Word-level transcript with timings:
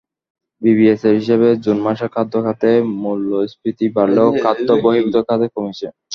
বিবিএসের 0.61 1.13
হিসাবে, 1.19 1.47
জুন 1.63 1.77
মাসে 1.85 2.07
খাদ্য 2.13 2.33
খাতে 2.45 2.69
মূল্যস্ফীতি 3.01 3.85
বাড়লেও 3.95 4.29
খাদ্যবহির্ভূত 4.43 5.15
খাতে 5.27 5.45
কমেছে। 5.55 5.87